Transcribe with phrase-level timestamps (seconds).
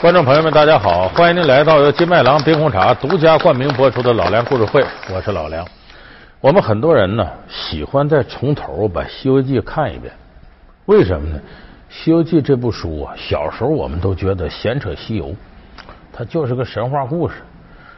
[0.00, 1.08] 观众朋友们，大家好！
[1.08, 4.80] 欢迎您来到由金麦郎冰红茶独家冠名播出的老梁故事会，
[5.12, 5.66] 我是老梁。
[6.40, 10.14] 我们很多人呢喜欢在从头把《西游记》看一遍，
[10.84, 11.36] 为什么呢？
[11.90, 15.34] 《西游记》这部书啊，小时候我们都觉得闲扯西游，
[16.12, 17.42] 它就是个神话故事。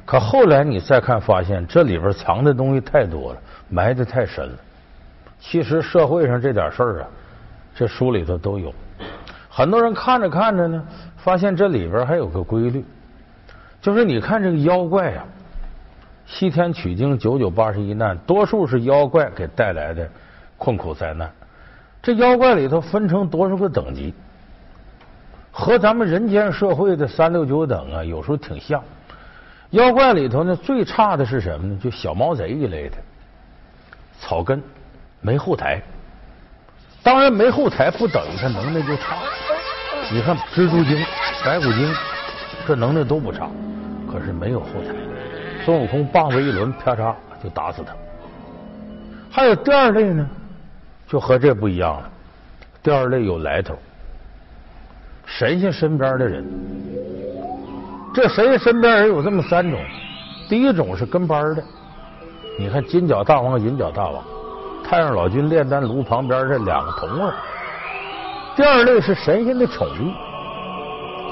[0.07, 4.55] 可后来你再看，发现这里边藏的东西太多了，埋的太深了。
[5.39, 7.09] 其实社会上这点事儿啊，
[7.75, 8.73] 这书里头都有。
[9.61, 10.83] 很多人看着看着呢。
[11.19, 12.83] 发现这里边还有个规律，
[13.83, 15.23] 就是你看这个妖怪呀，
[16.25, 20.09] 西天取经九九八十一难，多数是妖怪给带来的
[20.57, 21.31] 困苦灾难。
[22.01, 24.15] 这妖怪里头分成多少个等级，
[25.53, 28.83] 和咱们人间社会的三六九等啊，有时候挺像。
[29.73, 31.79] 妖怪里头呢，最差的是什么呢？
[31.83, 32.97] 就小毛贼一类的，
[34.19, 34.63] 草根
[35.21, 35.83] 没后台。
[37.03, 39.19] 当然，没后台不等于他能耐就差。
[40.13, 40.99] 你看蜘蛛精、
[41.45, 41.95] 白骨精，
[42.67, 43.49] 这能耐都不差，
[44.11, 44.93] 可是没有后台。
[45.65, 47.95] 孙悟空棒子一抡，啪嚓就打死他。
[49.31, 50.29] 还有第二类呢，
[51.07, 52.11] 就和这不一样了。
[52.83, 53.79] 第二类有来头，
[55.27, 56.45] 神仙身边的人。
[58.13, 59.79] 这神仙身边人有这么三种：
[60.49, 61.63] 第一种是跟班的，
[62.59, 64.25] 你看金角大王、银角大王、
[64.83, 67.33] 太上老君炼丹炉旁边这两个童儿。
[68.61, 70.13] 第二类是神仙的宠物，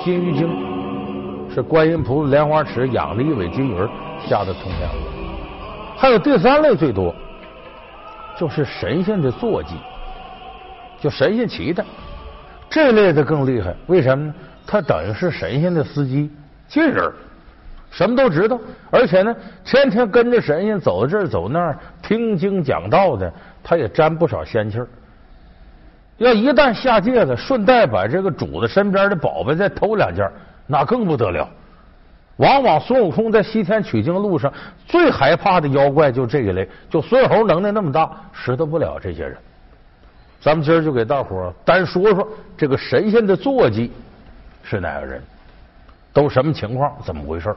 [0.02, 0.48] 金鱼精
[1.54, 3.76] 是观音菩萨莲花池养的一尾金鱼
[4.26, 4.88] 下的通天。
[5.94, 7.14] 还有第三类最多，
[8.38, 9.74] 就是神仙的坐骑，
[11.02, 11.84] 就神仙骑的
[12.70, 13.76] 这类的更厉害。
[13.88, 14.34] 为什么呢？
[14.66, 16.30] 他等于是神仙的司机，
[16.66, 17.12] 近人，
[17.90, 18.58] 什么都知道，
[18.90, 23.30] 而且呢，天天跟着神仙走这儿走那儿，听经讲道的，
[23.62, 24.88] 他也沾不少仙气儿。
[26.18, 30.28] 要一旦下界了，顺带把这个主子身边的宝贝再偷两件，
[30.66, 31.48] 那更不得了。
[32.36, 34.52] 往往孙悟空在西天取经路上
[34.86, 39.36] 最害怕的妖怪就这一类，就孙猴能耐那么大，识得不了这些人。
[40.40, 43.90] 咱们今儿就给大伙单说说这个神仙的坐骑
[44.62, 45.20] 是哪个人，
[46.12, 47.54] 都什么情况，怎么回事？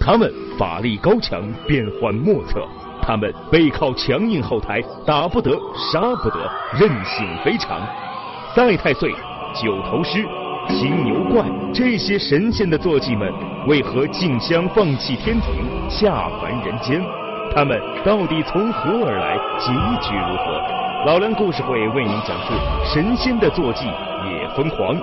[0.00, 2.66] 他们法力高强，变幻莫测。
[3.00, 7.80] 他们背靠强硬后台，打不得，杀不得，韧性非常。
[8.54, 9.12] 赛太岁、
[9.54, 10.26] 九头狮、
[10.68, 13.32] 金牛怪这些神仙的坐骑们，
[13.66, 15.50] 为何竞相放弃天庭，
[15.88, 17.02] 下凡人间？
[17.54, 19.38] 他们到底从何而来？
[19.58, 19.72] 结
[20.06, 21.04] 局如何？
[21.06, 22.52] 老梁故事会为您讲述
[22.84, 24.96] 神仙的坐骑也疯狂。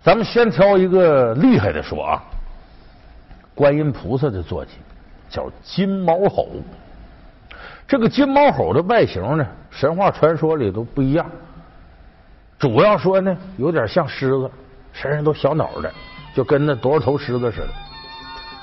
[0.00, 2.22] 咱们先挑一个厉害的说啊，
[3.54, 4.72] 观音菩萨的坐骑。
[5.28, 6.48] 叫金毛猴，
[7.86, 11.26] 这个金毛猴的外形呢，神话传说里都不一样。
[12.58, 14.50] 主要说呢，有点像狮子，
[14.92, 15.90] 身上都小脑袋，
[16.34, 17.68] 就跟那多少头狮子似的。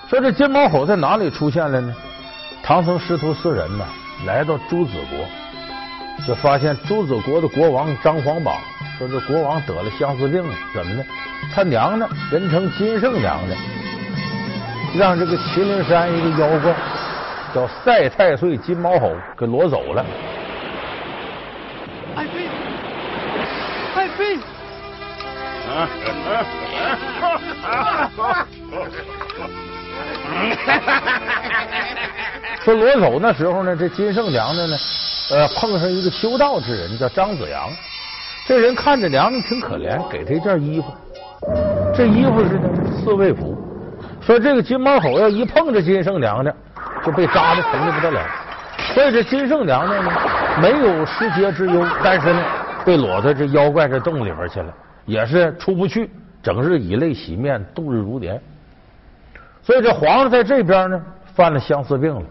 [0.10, 1.96] 说这金毛猴在哪里出现了呢？
[2.62, 3.86] 唐僧师徒四人呢，
[4.26, 8.56] 来到朱子国，就发现朱子国的国王张皇榜
[8.98, 11.04] 说这国王得了相思病了，怎么呢？
[11.54, 13.85] 他娘呢，人称金圣娘娘。
[14.98, 16.74] 让这个麒麟山一个妖怪
[17.54, 20.06] 叫赛太岁金毛猴给掳走了。
[22.16, 22.48] 爱妃，
[23.94, 24.40] 爱妃，
[32.64, 34.78] 说掳走那时候呢，这金圣娘的呢，
[35.32, 37.70] 呃，碰上一个修道之人叫张子阳。
[38.48, 40.96] 这人看着娘娘挺可怜，给他一件衣服。
[41.94, 42.70] 这衣服是呢
[43.04, 43.55] 刺猬服。
[44.26, 46.56] 说这个金毛猴要一碰着金圣娘娘，
[47.06, 48.20] 就被扎的疼的不得了。
[48.96, 50.12] 所以这金圣娘娘呢，
[50.60, 52.44] 没有失节之忧，但是呢，
[52.84, 54.74] 被裸在这妖怪这洞里边去了，
[55.06, 56.10] 也是出不去，
[56.42, 58.42] 整日以泪洗面，度日如年。
[59.62, 61.00] 所以这皇上在这边呢，
[61.36, 62.24] 犯了相思病了，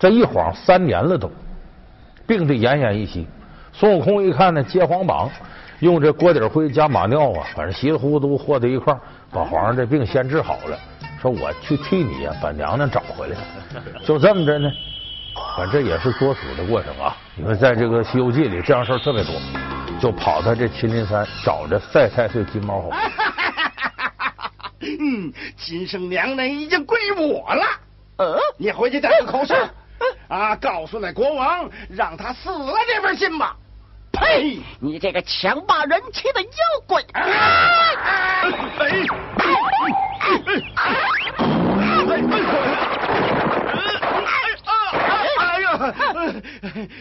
[0.00, 1.30] 这一晃三年了都，
[2.26, 3.24] 病得奄奄一息。
[3.72, 5.30] 孙悟空一看呢，接皇榜，
[5.78, 8.92] 用这锅底灰加马尿啊，反正稀里糊涂和在一块
[9.30, 10.76] 把皇上这病先治好了。
[11.24, 13.36] 说我去替你呀，把娘娘找回来。
[14.04, 14.70] 就这么着呢，
[15.56, 17.16] 反正也是捉鼠的过程啊。
[17.38, 19.34] 因为在这个《西游记》里，这样事儿特别多，
[19.98, 22.90] 就跑到这麒麟山找着赛太岁金毛猴。
[24.80, 27.64] 嗯，金圣娘娘已经归我了。
[28.18, 29.56] 嗯，你回去带个口信，
[30.28, 33.56] 啊，告诉那国王，让他死了这份心吧。
[34.14, 34.58] 呸！
[34.80, 36.48] 你这个强霸人妻的妖
[36.86, 37.02] 怪！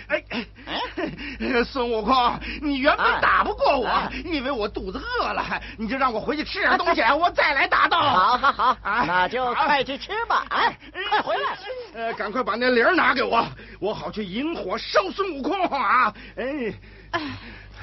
[0.07, 1.63] 哎哎！
[1.63, 3.89] 孙悟空，你原本打不过我，
[4.25, 5.43] 因为我肚子饿了，
[5.77, 7.97] 你就让我回去吃点东西， 我再来打斗。
[7.97, 10.45] 好好好，那就快去吃吧！
[10.49, 10.77] 哎，
[11.09, 11.57] 快回来！
[11.95, 13.45] 呃，赶快把那铃拿给我，
[13.79, 16.13] 我好去引火烧孙悟空啊！
[16.35, 16.73] 哎，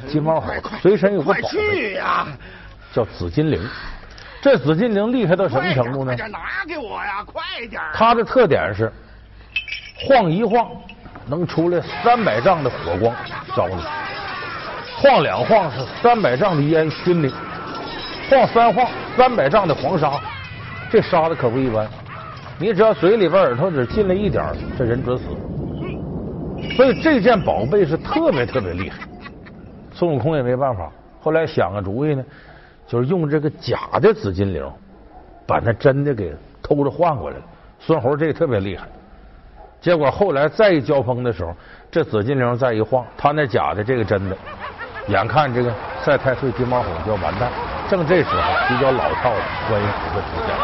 [0.09, 2.27] 金毛猴随身有个宝贝呀，
[2.93, 3.61] 叫紫金铃。
[4.43, 6.07] 这紫金铃厉害到什么程度呢？
[6.07, 7.23] 快点拿给我呀！
[7.25, 7.81] 快点！
[7.93, 8.91] 它的特点是
[10.07, 10.69] 晃一晃。
[11.27, 13.15] 能出来三百丈的火光
[13.55, 13.77] 烧你，
[14.97, 17.33] 晃两晃是三百丈的烟熏你，
[18.29, 18.85] 晃三晃
[19.17, 20.19] 三百丈的黄沙，
[20.91, 21.87] 这沙子可不一般。
[22.59, 24.45] 你只要嘴里边耳朵只进来一点，
[24.77, 25.25] 这人准死。
[26.75, 28.99] 所以这件宝贝是特别特别厉害。
[29.93, 32.25] 孙悟空也没办法，后来想个主意呢，
[32.89, 34.69] 就是用这个假的紫金铃，
[35.47, 37.43] 把那真的给偷着换过来了。
[37.79, 38.89] 孙猴这个特别厉害。
[39.81, 41.55] 结果后来再一交锋的时候，
[41.91, 44.37] 这紫金铃再一晃，他那假的，这个真的，
[45.09, 45.73] 眼看这个
[46.05, 47.51] 赛太岁金毛虎就要完蛋。
[47.89, 50.55] 正这时候，比较老套的观音菩萨出现。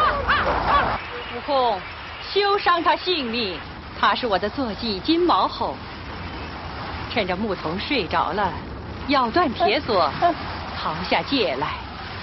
[1.35, 1.81] 悟空，
[2.23, 3.59] 休伤他性命，
[3.99, 5.75] 他是我的坐骑金毛吼。
[7.11, 8.53] 趁着牧童睡着了，
[9.09, 10.11] 咬断铁锁，
[10.79, 11.69] 逃下界来。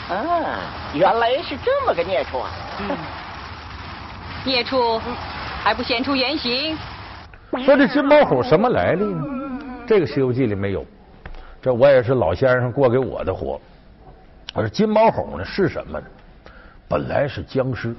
[0.09, 0.59] 啊，
[0.93, 2.49] 原来是这么个孽畜啊！
[4.45, 5.01] 孽畜。
[5.63, 6.77] 还不显出原形？
[7.63, 9.23] 说这金毛虎什么来历呢？
[9.87, 10.85] 这个《西游记》里没有。
[11.61, 13.57] 这我也是老先生过给我的活。
[14.53, 16.05] 我说金毛虎呢是什么呢？
[16.89, 17.95] 本来是僵尸。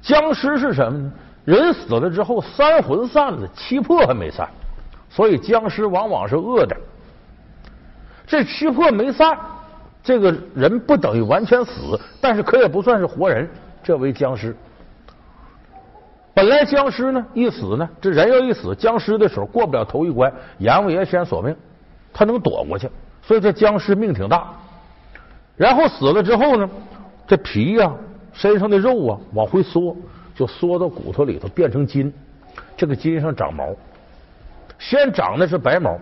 [0.00, 1.12] 僵尸是什么呢？
[1.44, 4.48] 人死了之后三魂散了，七魄还没散，
[5.10, 6.76] 所以僵尸往往是恶的。
[8.28, 9.36] 这七魄没散，
[10.04, 13.50] 这个人不等于完全死，但是可也不算是活人，
[13.82, 14.56] 这为僵尸。
[16.36, 21.56] 本来僵尸呢一死呢，这人要一死，僵尸的时候过不了头一关，阎王爷先索命，
[22.12, 22.90] 他能躲过去，
[23.22, 24.52] 所以这僵尸命挺大。
[25.56, 26.68] 然后死了之后呢，
[27.26, 27.90] 这皮呀、
[28.34, 29.96] 身上的肉啊往回缩，
[30.34, 32.12] 就缩到骨头里头变成筋，
[32.76, 33.74] 这个筋上长毛，
[34.78, 35.98] 先长的是白毛，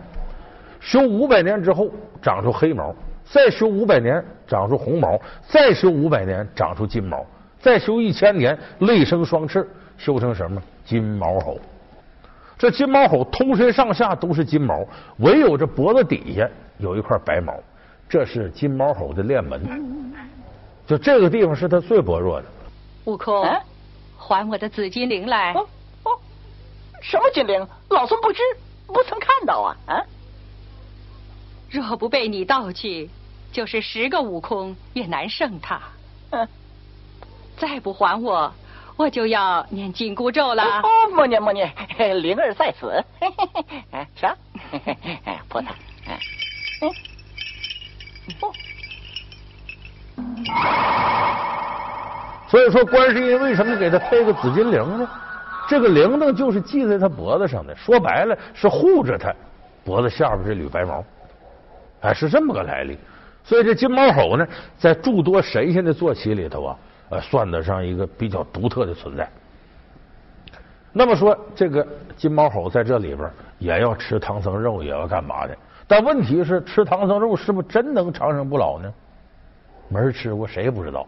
[0.81, 1.89] 修五百年之后
[2.21, 2.93] 长出黑毛，
[3.25, 5.17] 再修五百年长出红毛，
[5.47, 7.25] 再修五百年长出金毛，
[7.65, 9.67] 再修一千年累生双翅。
[9.97, 11.59] 修成什么金毛猴？
[12.59, 14.85] 这金毛猴通身上下都是金毛，
[15.19, 17.55] 唯有这脖子底下有一块白毛，
[18.09, 20.13] 这是金毛猴的练门。
[20.87, 22.47] 就这个地方是他最薄弱的。
[23.07, 23.49] 悟空，
[24.19, 25.53] 还我的紫金铃来！
[25.55, 25.65] 哦，
[27.01, 27.67] 什么金铃？
[27.89, 28.43] 老孙不知，
[28.87, 29.77] 不曾看到啊！
[29.87, 30.03] 啊！
[31.71, 33.09] 若不被你盗去，
[33.53, 35.81] 就是十个悟空也难胜他。
[36.31, 36.49] 嗯，
[37.57, 38.53] 再不还我！
[38.97, 40.63] 我就要念紧箍咒了。
[40.63, 41.69] 哦，莫念莫念，
[42.23, 43.05] 灵儿在此。
[43.91, 44.37] 哎， 啥？
[45.25, 45.67] 哎， 菩萨。
[46.07, 46.19] 哎，
[52.49, 55.09] 所以说，观世音为什么给他配个紫金铃呢？
[55.69, 59.35] 这个铃铛就是系在他脖子上的，说白了是护着他
[59.85, 61.03] 脖子下边这缕白毛。
[62.03, 62.97] 哎，是这么个来历。
[63.43, 64.47] 所以这金毛猴呢，
[64.79, 66.77] 在诸多神仙的坐骑里头啊。
[67.11, 69.29] 呃，算得上一个比较独特的存在。
[70.93, 75.57] 那么说，这个金毛猴在这里边也要吃唐僧肉，也要干嘛的？
[75.87, 78.93] 但问题是，吃唐僧肉是不是真能长生不老呢？
[79.89, 81.07] 没人吃过，谁也不知道。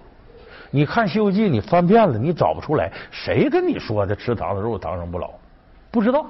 [0.71, 5.31] 你看《西游记》，你翻遍了，你找不出来谁跟你说的吃唐僧肉长生不老？
[5.91, 6.27] 不知道。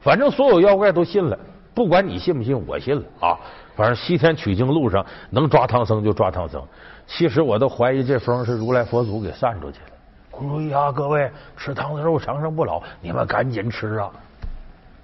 [0.00, 1.38] 反正所有妖怪都信了，
[1.74, 3.36] 不管你信不信，我信了啊。
[3.74, 6.62] 反正西天取经路上能抓唐僧就抓唐僧。
[7.06, 9.92] 其实我都怀疑这风是如来佛祖给散出去的。
[10.36, 14.10] 哎呀，各位，吃唐僧肉长生不老，你们赶紧吃啊！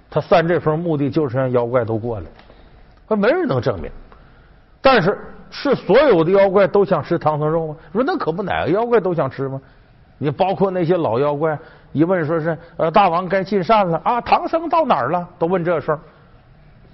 [0.09, 2.25] 他散这风目的就是让妖怪都过来，
[3.07, 3.89] 可没人能证明。
[4.81, 5.17] 但是
[5.49, 7.75] 是所有的妖怪都想吃唐僧肉吗？
[7.93, 9.61] 说那可不，哪个妖怪都想吃吗？
[10.17, 11.57] 你包括那些老妖怪，
[11.93, 15.27] 一问说是呃大王该进膳了啊，唐僧到哪儿了？
[15.39, 15.99] 都问这事儿，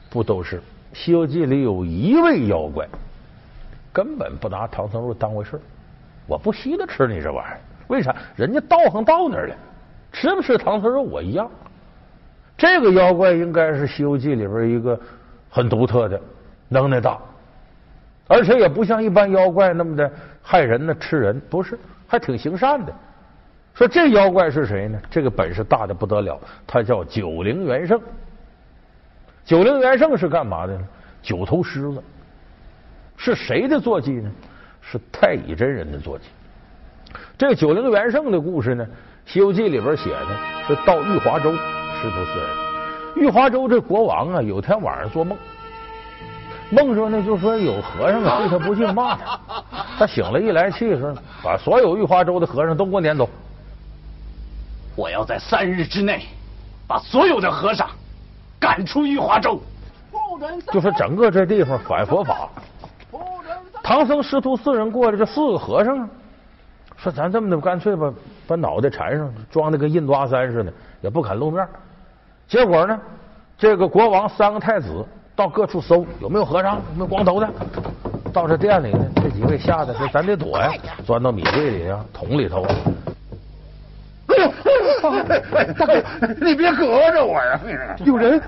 [0.10, 0.58] 不都是
[0.94, 2.88] 《西游记》里有一位妖怪。
[3.94, 5.60] 根本不拿唐僧肉当回事
[6.28, 8.16] 我不稀得吃你这玩意儿，为啥？
[8.36, 9.56] 人家道行到那儿了，
[10.12, 11.50] 吃不吃唐僧肉我一样。
[12.56, 15.00] 这个妖怪应该是《西游记》里边一个
[15.50, 16.20] 很独特的，
[16.68, 17.18] 能耐大，
[18.28, 20.12] 而且也不像一般妖怪那么的
[20.42, 22.94] 害人呢，吃人不是，还挺行善的。
[23.74, 25.00] 说这妖怪是谁呢？
[25.10, 28.00] 这个本事大的不得了，他叫九灵元圣。
[29.48, 30.86] 九灵元圣是干嘛的呢？
[31.24, 32.04] 九头狮子。
[33.16, 34.30] 是谁的坐骑呢？
[34.82, 36.25] 是太乙真人的坐骑。
[37.38, 38.86] 这个九灵元圣的故事呢，
[39.25, 40.27] 《西游记》里边写的
[40.68, 42.50] 是到玉华州师徒四人。
[43.16, 45.38] 玉华州这国王啊，有天晚上做梦，
[46.70, 49.39] 梦着呢就说有和尚 对他不敬，骂他。
[49.98, 53.30] 他醒了，一来气说把所有玉华州的和尚都给我撵走。
[54.94, 56.25] 我要在三日之内
[56.86, 57.89] 把所有的和尚
[58.60, 59.60] 赶出玉华州。
[60.72, 62.48] 就是整个这地方反佛法。
[63.82, 66.08] 唐僧师徒四人过来，这四个和尚
[66.96, 68.14] 说：“咱这么的，干脆把
[68.46, 70.72] 把脑袋缠上，装的跟印度阿三似的，
[71.02, 71.68] 也不肯露面。”
[72.48, 73.00] 结果呢，
[73.58, 75.04] 这个国王三个太子
[75.36, 77.50] 到各处搜，有没有和尚，有没有光头的。
[78.32, 80.72] 到这店里呢，这几位吓得说：“咱得躲呀！”
[81.06, 82.64] 钻到米柜里呀，桶里头。
[85.12, 86.04] 大哥，
[86.46, 87.60] 你别隔着我呀！
[88.06, 88.42] 有人，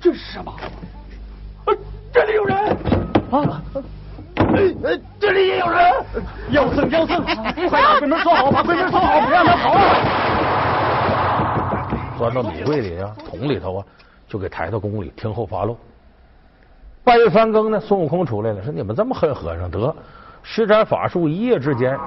[0.00, 0.52] 这是什么？
[2.12, 2.56] 这里有人
[3.30, 3.62] 啊！
[4.36, 5.80] 哎，这里也有人！
[6.50, 7.22] 妖僧，妖僧，
[7.68, 9.80] 快把柜门锁好，把柜门锁好，别让他跑了！
[12.18, 13.84] 钻到米柜里啊，桶里头啊，
[14.28, 15.76] 就给抬到宫里听候发落。
[17.04, 19.94] 半夜三更呢，孙悟空出来了，说：“你们这么恨和尚，得
[20.48, 21.98] 施展法术，一夜之间，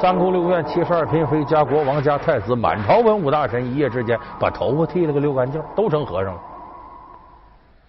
[0.00, 6.40] 三宫六院七十二嫔妃加国王加太子，满朝文武大臣，一夜之间把头发剃了个溜干净，都成和尚了。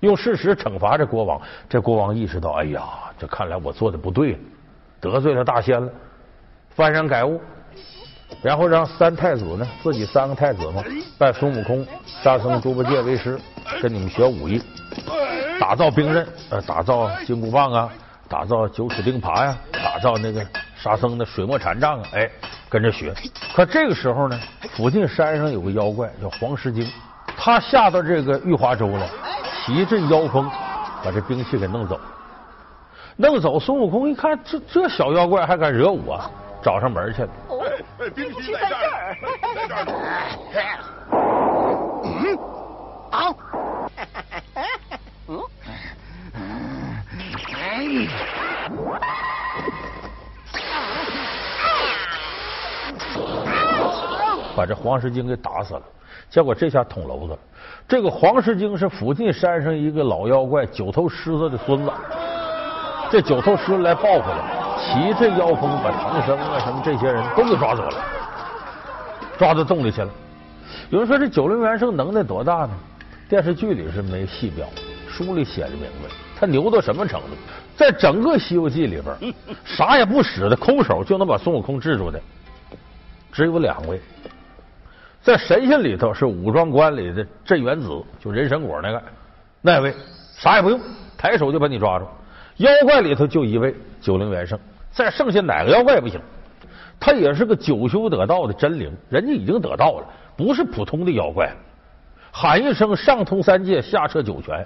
[0.02, 2.84] 用事实惩罚这国王，这国王意识到，哎呀。”
[3.20, 4.40] 这看来我做的不对，
[5.02, 5.92] 得罪了大仙了，
[6.76, 7.42] 幡然改悟，
[8.44, 10.84] 然后让三太子呢，自己三个太子嘛，
[11.18, 13.40] 拜孙悟空、沙僧、猪八戒为师，
[13.82, 14.62] 跟你们学武艺，
[15.60, 17.90] 打造兵刃，呃，打造金箍棒啊，
[18.30, 22.30] 打造九齿钉耙呀，打造那个沙僧的水墨禅杖啊，哎，
[22.70, 23.14] 跟着学。
[23.56, 24.40] 可这个时候呢，
[24.76, 26.86] 附近山上有个妖怪叫黄狮精，
[27.38, 29.10] 他下到这个玉华州了，
[29.66, 30.50] 起一阵妖风，
[31.04, 32.00] 把这兵器给弄走。
[33.16, 36.22] 弄走孙悟空，一看这这小妖怪还敢惹我，
[36.62, 37.30] 找上门去了。
[38.14, 39.18] 兵器在这儿，
[39.56, 39.68] 在
[40.54, 40.78] 这儿。
[42.04, 42.38] 嗯，
[43.12, 43.34] 啊，
[45.28, 45.42] 嗯，
[54.56, 55.82] 把这黄狮精给打死了。
[56.30, 57.40] 结果这下捅娄子了。
[57.88, 61.94] 这个黄狮精是附近山上一个老妖怪九头狮子的孙子。
[63.10, 64.44] 这九头狮子来报复了，
[64.78, 68.04] 骑着妖风，把唐僧啊什么这些人都给抓走了，
[69.38, 70.10] 抓到洞里去了。
[70.90, 72.72] 有人说这九灵元圣能耐多大呢？
[73.30, 74.68] 电视剧里是没细表，
[75.08, 77.28] 书里写的明白，他牛到什么程度？
[77.76, 79.34] 在整个《西游记》里边，
[79.66, 82.20] 啥也不使的，空手就能把孙悟空制住的，
[83.32, 84.00] 只有两位。
[85.22, 87.90] 在神仙里头是武装关里的镇元子，
[88.20, 89.04] 就人参果那个
[89.62, 89.94] 那位，
[90.38, 90.80] 啥也不用，
[91.18, 92.06] 抬手就把你抓住。
[92.58, 94.58] 妖怪里头就一位九灵元圣，
[94.92, 96.20] 再剩下哪个妖怪也不行。
[97.00, 101.52] 他也是个九修得道的真灵，人家已经得道了，不是普通的妖怪。
[102.32, 104.66] 喊一声上通三界，下彻九泉，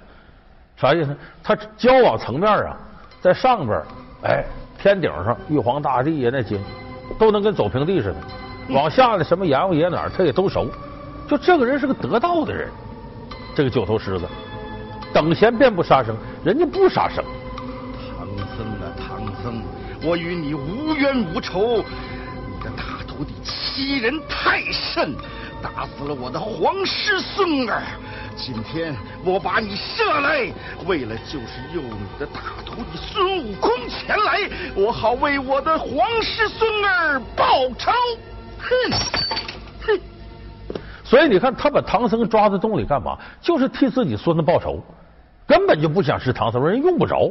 [0.76, 1.16] 啥意思？
[1.42, 2.76] 他交往层面啊，
[3.20, 3.80] 在上边，
[4.24, 4.44] 哎，
[4.78, 6.60] 天顶上玉皇大帝呀那经
[7.18, 8.16] 都能跟走平地似的。
[8.70, 10.66] 往下的什么阎王爷哪儿他也都熟。
[11.28, 12.68] 就这个人是个得道的人，
[13.54, 14.26] 这个九头狮子，
[15.12, 17.24] 等闲便不杀生，人家不杀生。
[18.18, 18.26] 唐
[18.56, 19.62] 僧啊，唐僧
[20.02, 21.84] 我与你无冤无仇，
[22.50, 25.14] 你的大徒弟欺人太甚，
[25.62, 27.82] 打死了我的皇师孙儿。
[28.36, 30.50] 今天我把你射来，
[30.86, 35.88] 为了就是诱你的大徒弟孙悟空前来，我好为我的皇
[36.22, 37.90] 师孙儿报仇。
[38.58, 38.68] 哼
[39.86, 40.00] 哼！
[41.04, 43.18] 所以你看，他把唐僧抓在洞里干嘛？
[43.40, 44.82] 就是替自己孙子报仇，
[45.46, 47.30] 根本就不想吃唐僧，人用不着，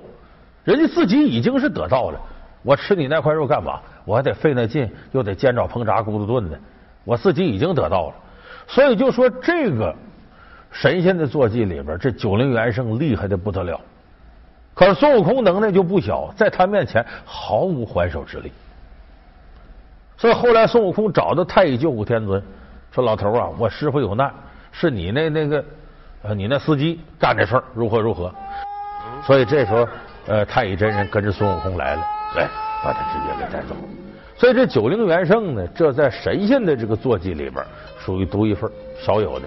[0.64, 2.20] 人家自己已经是得到了。
[2.64, 3.80] 我吃你那块肉干嘛？
[4.06, 6.60] 我还得费那劲，又得煎炒烹炸咕嘟炖的。
[7.04, 8.16] 我自己已经得到了，
[8.68, 9.96] 所以就说这个
[10.72, 13.80] 神仙的坐骑里边，这九灵元圣厉害的不得了。
[14.74, 18.52] 可是孙悟空能耐就不小，在他面前毫无还手之力。
[20.18, 22.42] 所以后来孙悟空找到太乙救苦天尊，
[22.92, 24.34] 说：“老头啊，我师傅有难，
[24.72, 25.66] 是你那那个
[26.36, 28.34] 你那司机干的事儿，如何如何？”
[29.28, 29.88] 所以这时候，
[30.28, 32.02] 呃，太乙真人跟着孙悟空来了。
[32.38, 32.48] 来，
[32.84, 33.76] 把他直接给带走。
[34.38, 37.64] 所以这九灵元圣呢，这在神仙的这个坐骑里边
[38.00, 39.46] 属于独一份，少有的。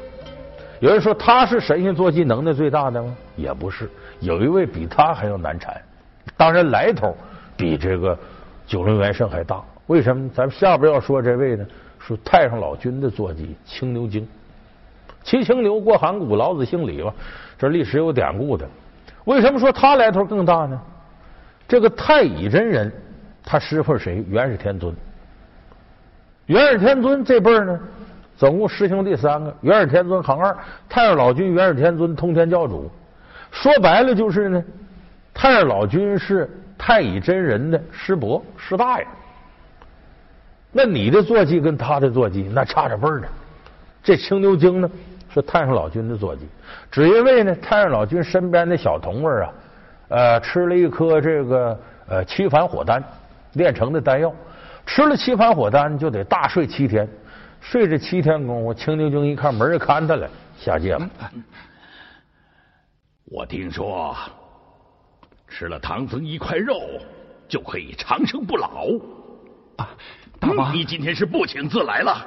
[0.84, 3.16] 有人说他是神仙坐骑能耐最大的吗？
[3.36, 3.88] 也不是，
[4.20, 5.74] 有一位比他还要难缠。
[6.36, 7.16] 当然来头
[7.56, 8.14] 比这个
[8.66, 9.62] 九灵元圣还大。
[9.86, 10.28] 为什么？
[10.34, 11.66] 咱们下边要说这位呢，
[11.98, 14.28] 是太上老君的坐骑青牛精。
[15.22, 17.14] 骑青牛过函谷，老子姓李吧，
[17.56, 18.68] 这历史有典故的。
[19.24, 20.78] 为什么说他来头更大呢？
[21.66, 22.92] 这个太乙真人，
[23.42, 24.22] 他师傅是谁？
[24.28, 24.94] 元始天尊。
[26.44, 27.80] 元始天尊这辈儿呢，
[28.36, 29.54] 总共师兄弟三个。
[29.60, 30.56] 元始天尊行二，
[30.88, 32.90] 太上老君元始天尊通天教主。
[33.50, 34.64] 说白了就是呢，
[35.32, 39.06] 太上老君是太乙真人的师伯师大爷，
[40.72, 43.28] 那你的坐骑跟他的坐骑那差着辈儿呢。
[44.02, 44.90] 这青牛精呢
[45.32, 46.42] 是太上老君的坐骑，
[46.90, 49.52] 只因为呢太上老君身边的小童儿啊，
[50.08, 53.02] 呃，吃了一颗这个呃七反火丹
[53.52, 54.34] 炼成的丹药，
[54.84, 57.08] 吃了七反火丹就得大睡七天，
[57.64, 61.10] 睡这七天功夫，青牛精一看没人看他了，下界了。
[63.24, 64.14] 我听说
[65.48, 66.78] 吃了唐僧一块肉
[67.48, 68.86] 就可以长生不老。
[69.78, 69.88] 啊，
[70.38, 72.24] 大王，你今天是不请自来了？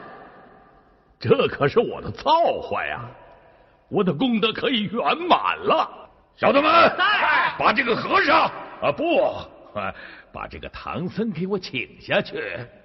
[1.19, 3.05] 这可是我的造化呀！
[3.89, 6.09] 我的功德可以圆满了。
[6.35, 6.71] 小的们，
[7.57, 8.51] 把这个和尚
[8.81, 9.23] 啊不，
[9.73, 9.93] 啊
[10.33, 12.35] 把这个唐僧给我请下去。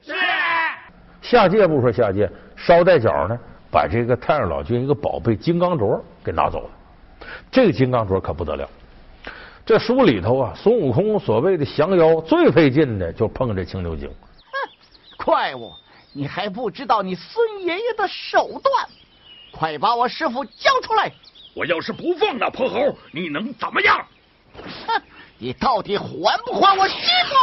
[0.02, 0.12] 是。
[1.22, 3.38] 下界不说下界，捎带脚呢，
[3.70, 6.70] 把这个太上老君一个宝贝金刚镯给拿走了。
[7.50, 8.68] 这个金刚镯可不得了。
[9.64, 14.08] 这书里头啊，孙悟空所谓的降妖最费劲的，就碰这青牛精。
[14.08, 15.72] 哼，怪物！
[16.12, 18.86] 你还不知道你孙爷爷的手段，
[19.52, 21.10] 快把我师傅交出来！
[21.54, 24.04] 我要是不放那泼猴，你能怎么样？
[24.86, 25.00] 哼，
[25.38, 26.06] 你到底还
[26.44, 26.94] 不还我师
[27.28, 27.34] 傅？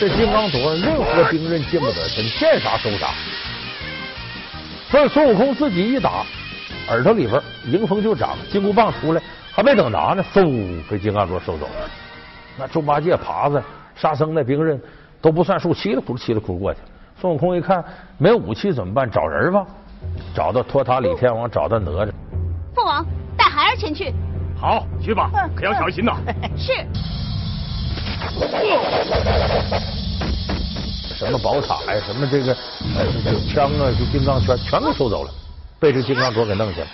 [0.00, 3.08] 这金刚镯，任何兵刃进不得身，见啥收啥。
[4.90, 6.24] 所以孙悟空自己一打，
[6.88, 9.20] 耳朵里边迎风就长，金箍棒出来，
[9.52, 11.90] 还没等拿呢，嗖，被金刚镯收走了。
[12.56, 13.62] 那猪八戒、耙子。
[13.94, 14.80] 沙僧那兵刃
[15.20, 16.80] 都不算数，稀里糊涂稀里糊涂过去。
[17.20, 17.84] 孙悟空一看
[18.16, 19.10] 没有武器怎么办？
[19.10, 19.66] 找人吧，
[20.34, 22.10] 找到托塔李天王，找到哪吒。
[22.74, 23.04] 凤王
[23.36, 24.14] 带孩儿前去。
[24.58, 26.16] 好，去吧，可要小心呐。
[26.56, 26.72] 是。
[31.16, 32.56] 什么宝塔呀，什么这个
[33.52, 35.30] 枪啊，这金刚圈全给收走了，
[35.78, 36.86] 被这金刚镯给弄下了。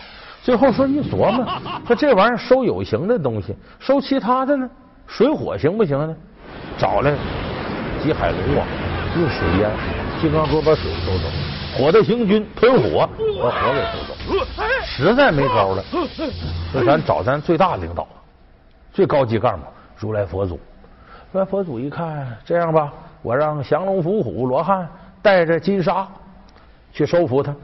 [0.42, 1.46] 最后说一琢磨，
[1.86, 4.68] 说这玩意儿收有形的东西，收其他的呢？
[5.06, 6.14] 水火行不行呢？
[6.76, 7.12] 找来
[8.02, 8.66] 几海龙王
[9.16, 9.70] 用水淹，
[10.20, 11.24] 金刚镯把水收走，
[11.78, 13.08] 火的行军喷火
[13.40, 14.44] 把火给收走，
[14.84, 15.84] 实在没招了，
[16.72, 18.06] 说咱找咱最大领导，
[18.92, 19.64] 最高级干部
[19.96, 20.58] 如来佛祖。
[21.32, 24.88] 如来佛祖一看，这样吧，我让降龙伏虎罗汉
[25.20, 26.06] 带着金沙
[26.92, 27.54] 去收服他。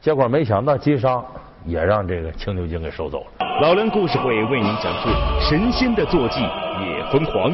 [0.00, 1.22] 结果没想到金沙
[1.66, 3.46] 也让这个青牛精给收走了。
[3.60, 5.08] 老梁故事会为您讲述
[5.40, 7.52] 神仙的坐骑也疯狂。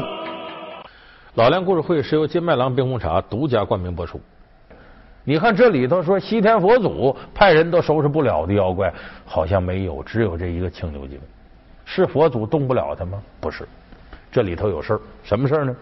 [1.35, 4.21] 老梁故事会是由金麦郎冰红茶独家冠名播出。
[5.25, 8.92] 你看这里头说西天佛祖派人都收拾不了的妖怪，
[9.25, 11.19] 好像没有，只有这一个青牛精。
[11.85, 13.21] 是佛祖动不了他吗？
[13.40, 13.66] 不是，
[14.37, 15.01] 这里头有事儿。
[15.22, 15.75] 什么事儿呢？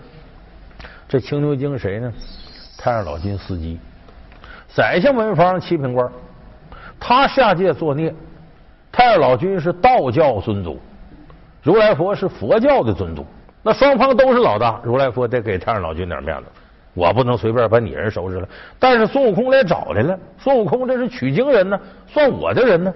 [1.08, 2.12] 这青牛精谁呢？
[2.78, 3.80] 太上老君司机，
[4.68, 6.08] 宰相文房七品官，
[7.00, 8.14] 他下界作孽。
[8.92, 10.80] 太上老君是道教尊祖，
[11.64, 13.26] 如来佛是佛教的尊祖。
[13.60, 16.44] 那双方都是老大，如来佛得给太上老君点面子，
[16.94, 18.48] 我不能随便把你人收拾了。
[18.78, 22.94] 但是孙悟空来找来了，孙悟空这是取经人呢，算我的人呢。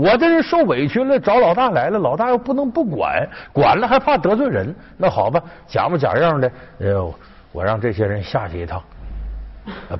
[0.00, 4.74] 我这人受委屈了，找老大来了，老大又不能不管，管了还怕得罪人。
[4.96, 7.14] 那好吧，假模假样的，呃，
[7.52, 8.82] 我让这些人下去一趟，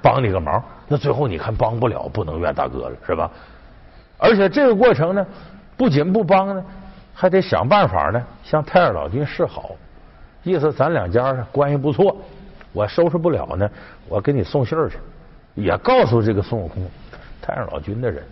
[0.00, 0.62] 帮你个忙。
[0.88, 3.30] 那最后你看帮不了，不能怨大哥了，是吧？
[4.16, 5.26] 而且这个过程呢，
[5.76, 6.64] 不仅不帮呢。
[7.12, 9.72] 还得想办法呢，向太上老君示好，
[10.42, 12.16] 意思咱两家关系不错，
[12.72, 13.70] 我收拾不了呢，
[14.08, 14.96] 我给你送信儿去，
[15.54, 16.82] 也告诉这个孙悟空，
[17.42, 18.24] 太上老君的人。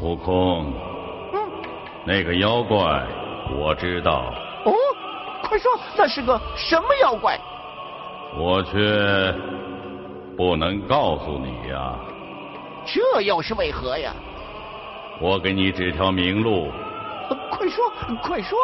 [0.00, 0.72] 悟空，
[1.32, 1.40] 嗯
[2.04, 2.78] 那个妖怪
[3.58, 4.32] 我知道。
[4.64, 4.72] 哦，
[5.42, 7.38] 快说，那是个什么妖怪？
[8.38, 9.34] 我却
[10.36, 11.94] 不能告诉你呀。
[12.84, 14.12] 这又是为何呀？
[15.20, 16.70] 我给你指条明路。
[17.50, 17.90] 快说，
[18.22, 18.56] 快说！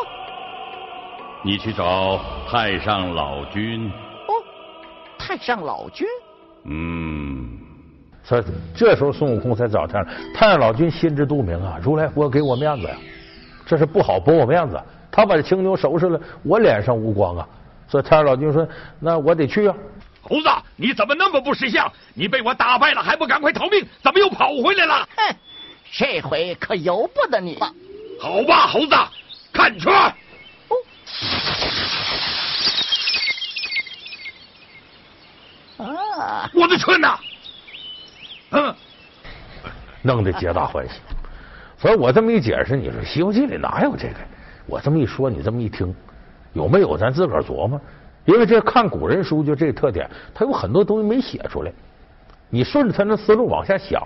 [1.43, 3.91] 你去找太上老君。
[4.29, 4.33] 哦，
[5.19, 6.07] 太上老君。
[6.65, 7.12] 嗯。
[8.25, 10.05] 所以这时候孙悟空才找他。
[10.35, 12.97] 太上老君心知肚明啊，如来佛给我面子呀，
[13.67, 14.81] 这是不好驳我面子。
[15.11, 17.47] 他把这青牛收拾了，我脸上无光啊。
[17.89, 18.67] 所以太上老君说
[18.99, 19.75] ：“那我得去啊。”
[20.23, 21.93] 猴子，你怎么那么不识相？
[22.15, 23.85] 你被我打败了，还不赶快逃命？
[24.03, 25.07] 怎么又跑回来了？
[25.17, 25.37] 哼，
[25.93, 27.71] 这回可由不得你了。
[28.21, 28.95] 好吧，猴子，
[29.53, 29.93] 看圈。
[35.77, 36.49] 哦，啊！
[36.55, 37.09] 我的圈呢？
[38.53, 38.75] 嗯，
[40.03, 41.01] 弄得皆大欢喜。
[41.79, 44.15] 所以我这么一解释，你说《西游记》里哪有这个？
[44.67, 45.93] 我这么一说，你这么一听，
[46.53, 46.97] 有没有？
[46.97, 47.81] 咱自个儿琢磨。
[48.25, 51.73] 因为这看古人书就这特点，他有很多东西没写出来。
[52.51, 54.01] 你顺着他那思路往下想，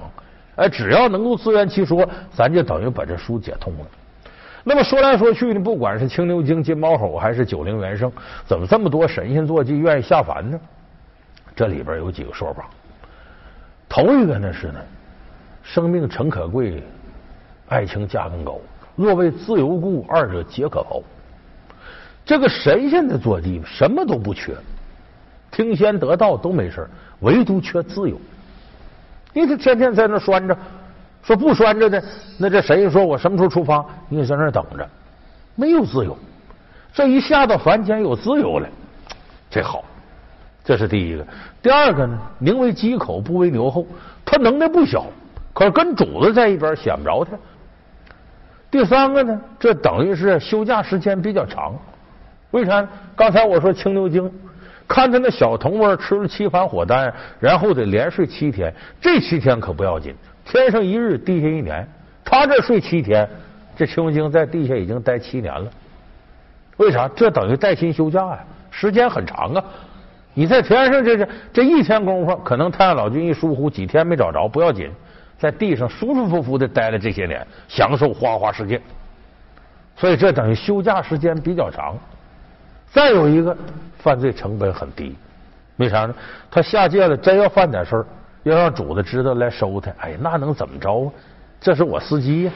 [0.55, 3.87] 哎，只要能够自圆其说，咱就等于把这书解通了。
[4.65, 8.11] 那么说来说去呢，不管是青牛精、金毛猴，还是九灵元圣，
[8.47, 10.59] 怎么这么多神仙坐骑愿意下凡呢？
[11.55, 12.71] 这里边有几个说法。
[13.89, 14.81] 头一个呢是呢，
[15.63, 16.83] 生命诚可贵，
[17.69, 18.59] 爱情价更高。
[18.95, 21.03] 若为自由故，二者皆可抛。
[22.25, 24.55] 这个神仙的坐骑什么都不缺，
[25.51, 26.89] 听仙得道都没事
[27.21, 28.19] 唯独缺自由。
[29.33, 30.57] 你这天天在那拴着，
[31.23, 32.03] 说不拴着的，
[32.39, 33.85] 那这谁说我什么时候出发？
[34.09, 34.89] 你在那等着，
[35.55, 36.17] 没有自由。
[36.93, 38.69] 这一下到凡间有自由了，
[39.51, 39.85] 这好，
[40.67, 41.25] 这是第一个。
[41.63, 43.87] 第二个呢，宁为鸡口，不为牛后。
[44.25, 45.07] 他能耐不小，
[45.55, 47.31] 可是跟主子在一边显不着他。
[48.69, 51.73] 第三个呢，这等于是休假时间比较长。
[52.51, 52.85] 为啥？
[53.15, 54.29] 刚才我说青牛精，
[54.89, 58.75] 看他那小童窝吃了七番火丹，然后得连睡七天。
[59.01, 60.13] 这七天可不要紧，
[60.45, 61.87] 天上一日，地下一年。
[62.25, 63.29] 他这睡七天，
[63.77, 65.71] 这青牛精在地下已经待七年了。
[66.79, 67.09] 为啥？
[67.15, 69.65] 这等于带薪休假呀，时间很长啊。
[70.39, 74.91] 你在天上这这这一天功夫，可能太上老君一疏忽，几天没找着，不要紧。
[75.39, 78.79] 在地上舒舒服服的待了这些年，享受花花世界，
[79.97, 81.97] 所以这等于休假时间比较长。
[82.91, 83.57] 再有一个，
[83.99, 85.17] 犯罪成本很低，
[85.77, 86.15] 为啥呢？
[86.51, 88.07] 他下界了，真要犯点事儿，
[88.43, 91.13] 要让主子知道来收他，哎，那能怎么着啊？
[91.59, 92.53] 这是我司机呀，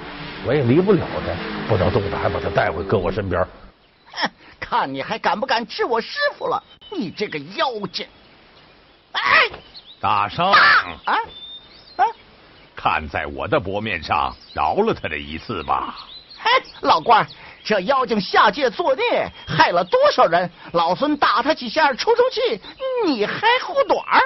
[0.47, 1.33] 我也离不了他，
[1.67, 3.43] 不能动他，还把他带回搁我身边。
[4.71, 6.63] 哼，看你还敢不敢治我师傅了？
[6.91, 8.07] 你这个妖精！
[9.13, 9.21] 哎，
[10.01, 11.19] 大圣啊！
[12.77, 15.95] 看在我的薄面上，饶了他这一次吧。
[16.39, 16.51] 嘿，
[16.83, 17.27] 老官，
[17.65, 20.51] 这妖精下界作孽，害了多少人？
[20.73, 22.63] 老孙打他几下出出气，
[23.05, 23.35] 你还
[23.67, 24.23] 护短儿？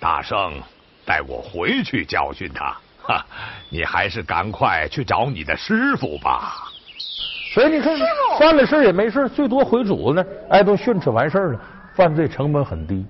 [0.00, 0.60] 大圣，
[1.06, 2.76] 带我回去教训他。
[3.06, 3.24] 哈，
[3.70, 6.68] 你还是赶快去找你的师傅吧。
[7.54, 7.96] 所以你看，
[8.36, 11.60] 犯了事也没事，最多回主子那挨顿训斥完事了，
[11.94, 13.06] 犯罪成本很低。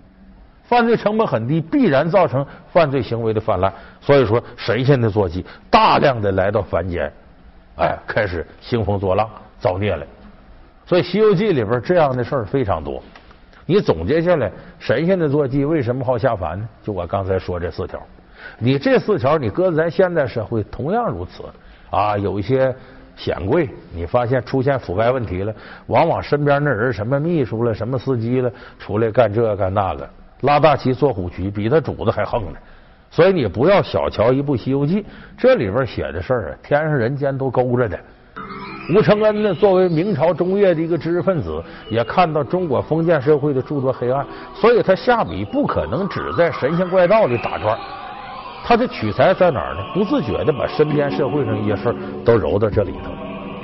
[0.65, 3.73] 犯罪成本很低，必然造成犯罪行为的泛滥。
[4.03, 7.11] 所以说，神仙的坐骑大量的来到凡间，
[7.77, 9.27] 哎，开始兴风作浪、
[9.59, 10.07] 造孽了。
[10.85, 13.03] 所以《西游记》里边这样的事儿非常多。
[13.65, 16.69] 你总结下来，神仙的坐骑为什么好下凡呢？
[16.83, 17.99] 就我刚才说这四条。
[18.59, 21.45] 你这四条，你搁在咱现代社会同样如此
[21.89, 22.19] 啊。
[22.19, 22.75] 有一些
[23.17, 25.55] 显贵，你发现出现腐败问题了，
[25.87, 30.09] 往往身边那人什么秘书了、什么司机了，出来干这干那个。
[30.41, 32.59] 拉大旗做虎旗，比他主子还横呢。
[33.11, 35.01] 所以你不要小瞧一部《西游记》，
[35.39, 37.99] 这里边写的事儿啊，天上人间都勾着的。
[38.95, 47.79] 吴承恩呢，作为明朝中叶的一个知识分子，也看到中国封建社会的诸多黑暗，所以他下笔不可能只在神仙怪道里打转，
[48.67, 49.85] 他的取材在哪儿呢？
[49.93, 53.11] 不自觉的把身边社会上一些事儿都揉到这里头，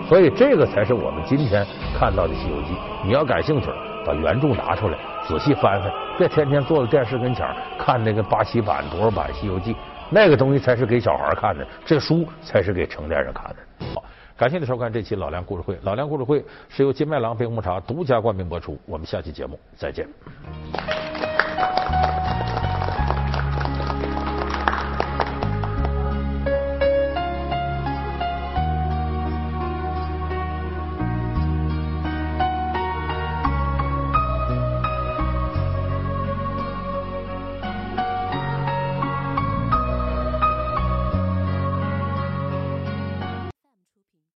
[0.06, 1.66] 所以这个才是我们今天
[1.98, 2.74] 看到的《西游记》。
[3.02, 3.70] 你要感兴趣，
[4.04, 4.98] 把原著拿出来。
[5.26, 7.46] 仔细翻翻，别天天坐在电视跟前
[7.78, 9.72] 看那个八七版、多少版《西游记》，
[10.10, 13.56] 那个东西才是给小孩看的，这书才是给成年人看的。
[13.94, 14.02] 好，
[14.36, 15.78] 感谢您收看这期老梁故事会。
[15.82, 18.78] 老梁故事会是由金麦郎冰红茶独家冠名播出。
[18.86, 20.06] 我们下期节目再见。